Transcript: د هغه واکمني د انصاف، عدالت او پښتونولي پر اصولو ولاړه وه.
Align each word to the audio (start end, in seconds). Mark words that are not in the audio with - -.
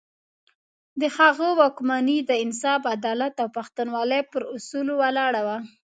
د 1.01 1.03
هغه 1.17 1.47
واکمني 1.61 2.17
د 2.29 2.31
انصاف، 2.43 2.81
عدالت 2.95 3.33
او 3.43 3.47
پښتونولي 3.57 4.21
پر 4.31 4.41
اصولو 4.55 4.93
ولاړه 5.01 5.41
وه. 5.47 5.57